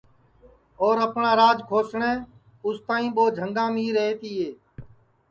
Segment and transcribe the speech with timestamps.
[0.81, 2.13] اور اپٹؔا راج کھوسُونگے
[2.65, 4.49] اُس تائی ٻو جھنگام ہی رہتے تیے